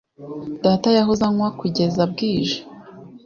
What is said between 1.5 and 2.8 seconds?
kugeza bwije.